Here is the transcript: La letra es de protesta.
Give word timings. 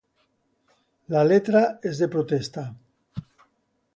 La 1.15 1.21
letra 1.31 1.61
es 1.91 1.99
de 2.03 2.07
protesta. 2.17 2.63